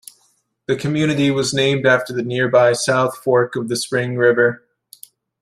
The 0.65 0.75
community 0.75 1.29
was 1.29 1.53
named 1.53 1.85
after 1.85 2.11
the 2.11 2.23
nearby 2.23 2.73
South 2.73 3.17
Fork 3.17 3.55
of 3.55 3.67
the 3.69 3.75
Spring 3.75 4.17
River. 4.17 4.63